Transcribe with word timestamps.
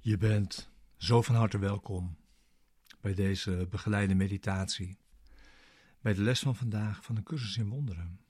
Je 0.00 0.16
bent 0.16 0.70
zo 0.96 1.22
van 1.22 1.34
harte 1.34 1.58
welkom 1.58 2.16
bij 3.00 3.14
deze 3.14 3.66
begeleide 3.70 4.14
meditatie, 4.14 4.98
bij 6.00 6.14
de 6.14 6.22
les 6.22 6.40
van 6.40 6.56
vandaag 6.56 7.04
van 7.04 7.14
de 7.14 7.22
cursus 7.22 7.56
in 7.56 7.68
wonderen. 7.68 8.20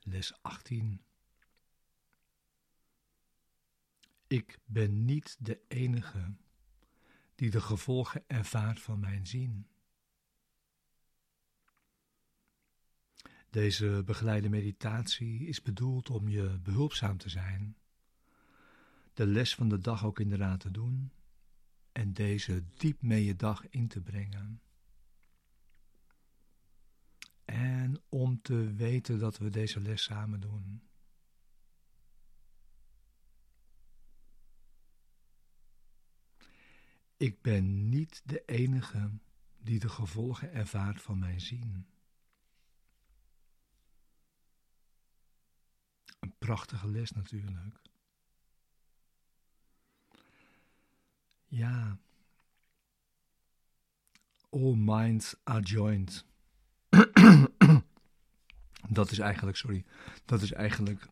Les 0.00 0.42
18. 0.42 1.02
Ik 4.26 4.58
ben 4.64 5.04
niet 5.04 5.36
de 5.38 5.60
enige 5.68 6.34
die 7.34 7.50
de 7.50 7.60
gevolgen 7.60 8.24
ervaart 8.26 8.80
van 8.80 9.00
mijn 9.00 9.26
zien. 9.26 9.66
Deze 13.50 14.02
begeleide 14.04 14.48
meditatie 14.48 15.46
is 15.46 15.62
bedoeld 15.62 16.10
om 16.10 16.28
je 16.28 16.58
behulpzaam 16.62 17.16
te 17.16 17.28
zijn, 17.28 17.76
de 19.16 19.26
les 19.26 19.54
van 19.54 19.68
de 19.68 19.78
dag 19.78 20.04
ook 20.04 20.20
inderdaad 20.20 20.60
te 20.60 20.70
doen 20.70 21.12
en 21.92 22.12
deze 22.12 22.64
diep 22.74 23.02
mee 23.02 23.24
je 23.24 23.36
dag 23.36 23.68
in 23.68 23.88
te 23.88 24.00
brengen. 24.00 24.60
En 27.44 28.02
om 28.08 28.42
te 28.42 28.74
weten 28.74 29.18
dat 29.18 29.38
we 29.38 29.50
deze 29.50 29.80
les 29.80 30.02
samen 30.02 30.40
doen. 30.40 30.82
Ik 37.16 37.42
ben 37.42 37.88
niet 37.88 38.22
de 38.24 38.44
enige 38.44 39.10
die 39.58 39.78
de 39.78 39.88
gevolgen 39.88 40.52
ervaart 40.52 41.02
van 41.02 41.18
mijn 41.18 41.40
zien. 41.40 41.86
Een 46.20 46.34
prachtige 46.38 46.88
les 46.88 47.10
natuurlijk. 47.10 47.86
Ja. 51.56 51.98
All 54.50 54.74
minds 54.74 55.34
are 55.44 55.60
joined. 55.60 56.24
dat 58.88 59.10
is 59.10 59.18
eigenlijk, 59.18 59.56
sorry, 59.56 59.84
dat 60.24 60.42
is 60.42 60.52
eigenlijk 60.52 61.06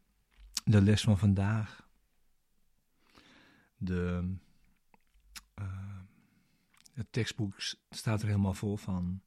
de 0.65 0.83
les 0.83 1.03
van 1.03 1.19
vandaag. 1.19 1.89
De, 3.77 4.35
uh, 5.59 6.01
het 6.93 7.13
tekstboek 7.13 7.55
staat 7.91 8.21
er 8.21 8.27
helemaal 8.27 8.55
vol 8.55 8.77
van. 8.77 9.23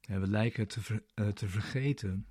we 0.00 0.26
lijken 0.26 0.68
te, 0.68 1.02
uh, 1.14 1.28
te 1.28 1.48
vergeten 1.48 2.26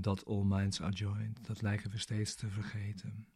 dat 0.00 0.24
all 0.24 0.44
minds 0.44 0.80
are 0.80 0.92
joined. 0.92 1.46
Dat 1.46 1.62
lijken 1.62 1.90
we 1.90 1.98
steeds 1.98 2.34
te 2.34 2.48
vergeten. 2.48 3.33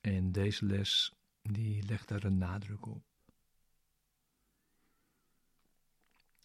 En 0.00 0.32
deze 0.32 0.64
les 0.64 1.14
die 1.42 1.82
legt 1.82 2.08
daar 2.08 2.24
een 2.24 2.38
nadruk 2.38 2.86
op. 2.86 3.04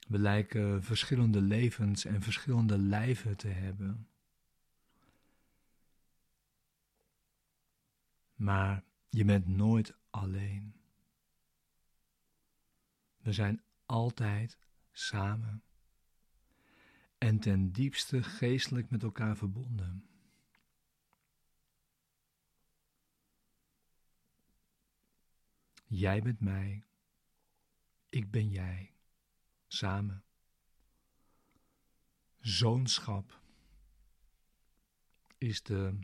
We 0.08 0.20
lijken 0.20 0.84
verschillende 0.84 1.42
levens 1.42 2.06
en 2.06 2.22
verschillende 2.22 2.78
lijven 2.78 3.38
te 3.38 3.48
hebben. 3.48 4.08
Maar 8.36 8.84
je 9.10 9.26
bent 9.26 9.48
nooit 9.48 9.96
alleen. 10.10 10.76
We 13.18 13.34
zijn 13.34 13.62
altijd 13.86 14.58
samen 14.92 15.64
en 17.18 17.40
ten 17.40 17.72
diepste 17.72 18.24
geestelijk 18.24 18.90
met 18.90 19.04
elkaar 19.04 19.38
verbonden. 19.38 20.15
Jij 25.96 26.22
bent 26.22 26.40
mij, 26.40 26.84
ik 28.10 28.32
ben 28.32 28.50
jij, 28.50 28.94
samen. 29.68 30.24
Zoonschap 32.40 33.40
is 35.38 35.64
de 35.64 36.00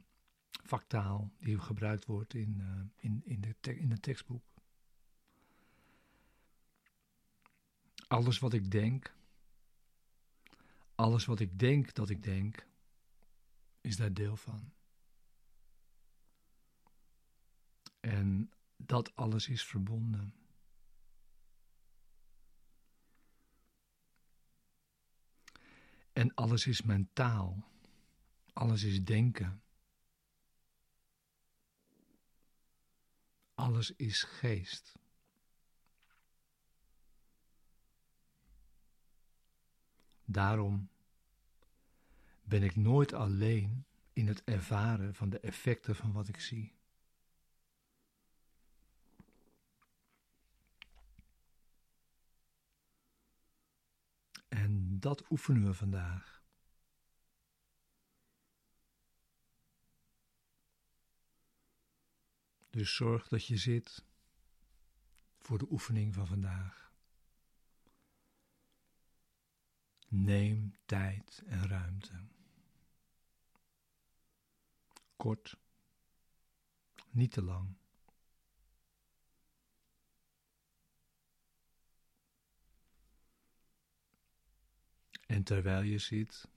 vaktaal 0.64 1.32
die 1.40 1.60
gebruikt 1.60 2.06
wordt 2.06 2.34
in, 2.34 2.58
uh, 2.60 2.82
in, 2.96 3.22
in, 3.26 3.42
de 3.42 3.76
in 3.76 3.92
het 3.92 4.02
tekstboek. 4.02 4.44
Alles 8.08 8.40
wat 8.40 8.54
ik 8.54 8.72
denk, 8.72 9.16
alles 10.96 11.26
wat 11.26 11.40
ik 11.40 11.60
denk 11.60 11.94
dat 11.94 12.10
ik 12.10 12.24
denk, 12.24 12.68
is 13.82 13.98
daar 13.98 14.14
deel 14.14 14.38
van. 14.38 14.74
En 18.00 18.52
dat 18.88 19.16
alles 19.16 19.48
is 19.48 19.66
verbonden. 19.66 20.34
En 26.14 26.34
alles 26.34 26.68
is 26.68 26.82
mentaal. 26.82 27.70
Alles 28.54 28.84
is 28.84 29.04
denken. 29.04 29.62
Alles 33.54 33.92
is 33.96 34.24
geest. 34.24 35.00
Daarom 40.26 40.90
ben 42.44 42.64
ik 42.64 42.76
nooit 42.76 43.14
alleen 43.14 43.86
in 44.14 44.28
het 44.28 44.44
ervaren 44.44 45.16
van 45.16 45.30
de 45.30 45.40
effecten 45.40 45.96
van 45.96 46.12
wat 46.12 46.28
ik 46.28 46.40
zie. 46.40 46.74
En 54.48 54.91
dat 55.02 55.30
oefenen 55.30 55.66
we 55.66 55.74
vandaag. 55.74 56.44
Dus 62.70 62.96
zorg 62.96 63.28
dat 63.28 63.46
je 63.46 63.58
zit 63.58 64.06
voor 65.40 65.58
de 65.58 65.68
oefening 65.72 66.14
van 66.14 66.28
vandaag. 66.28 66.92
Neem 70.08 70.76
tijd 70.86 71.44
en 71.46 71.68
ruimte. 71.68 72.26
Kort, 75.16 75.58
niet 77.10 77.32
te 77.32 77.42
lang. 77.44 77.81
En 85.32 85.44
terwijl 85.44 85.82
je 85.82 85.98
zit, 85.98 86.48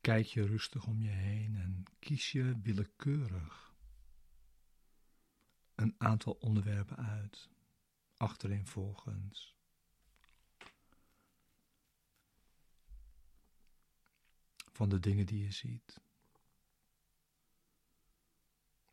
kijk 0.00 0.26
je 0.26 0.46
rustig 0.46 0.86
om 0.86 1.02
je 1.02 1.10
heen 1.10 1.56
en 1.56 1.84
kies 1.98 2.32
je 2.32 2.60
willekeurig 2.62 3.74
een 5.74 5.94
aantal 5.98 6.32
onderwerpen 6.32 6.96
uit, 6.96 7.48
achtereenvolgens. 8.16 9.56
Van 14.72 14.88
de 14.88 15.00
dingen 15.00 15.26
die 15.26 15.42
je 15.42 15.52
ziet. 15.52 16.00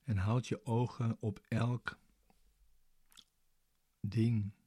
En 0.03 0.17
houd 0.17 0.47
je 0.47 0.65
ogen 0.65 1.17
op 1.19 1.39
elk 1.47 1.99
ding 4.01 4.58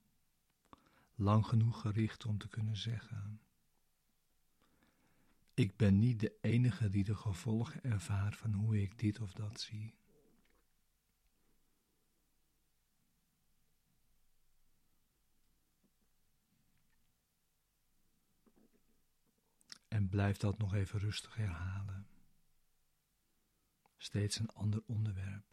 lang 1.23 1.47
genoeg 1.47 1.81
gericht 1.81 2.27
om 2.27 2.39
te 2.39 2.49
kunnen 2.49 2.77
zeggen: 2.77 3.41
Ik 5.55 5.77
ben 5.77 5.99
niet 5.99 6.21
de 6.21 6.39
enige 6.41 6.89
die 6.89 7.05
de 7.05 7.17
gevolgen 7.17 7.83
ervaart 7.83 8.37
van 8.37 8.53
hoe 8.53 8.83
ik 8.83 8.99
dit 8.99 9.21
of 9.21 9.33
dat 9.33 9.61
zie. 9.61 9.95
En 19.89 20.09
blijf 20.09 20.37
dat 20.37 20.59
nog 20.59 20.75
even 20.75 20.99
rustig 20.99 21.35
herhalen. 21.35 22.07
Steeds 23.97 24.39
een 24.39 24.51
ander 24.51 24.83
onderwerp. 24.87 25.52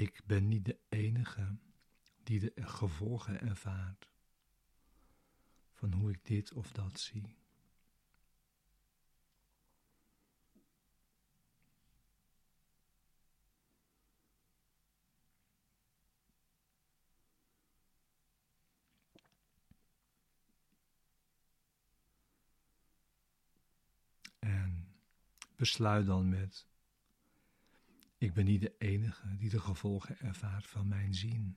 Ik 0.00 0.20
ben 0.24 0.48
niet 0.48 0.64
de 0.64 0.78
enige 0.88 1.56
die 2.22 2.40
de 2.40 2.52
gevolgen 2.54 3.40
ervaart 3.40 4.10
van 5.72 5.92
hoe 5.92 6.10
ik 6.10 6.24
dit 6.24 6.52
of 6.52 6.72
dat 6.72 7.00
zie. 7.00 7.36
Besluit 25.56 26.06
dan 26.06 26.28
met 26.28 26.69
ik 28.20 28.34
ben 28.34 28.44
niet 28.44 28.60
de 28.60 28.74
enige 28.78 29.36
die 29.36 29.50
de 29.50 29.60
gevolgen 29.60 30.18
ervaart 30.18 30.66
van 30.66 30.88
mijn 30.88 31.14
zien. 31.14 31.56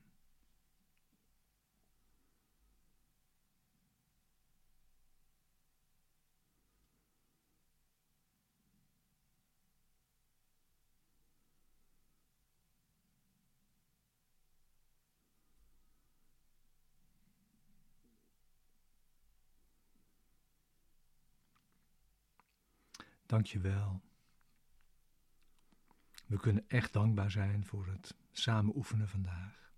Dank 23.26 23.46
je 23.46 23.60
wel. 23.60 24.02
We 26.34 26.40
kunnen 26.40 26.66
echt 26.68 26.94
dankbaar 26.94 27.32
zijn 27.32 27.66
voor 27.66 27.88
het 27.88 28.16
samen 28.32 28.76
oefenen 28.76 29.08
vandaag. 29.08 29.73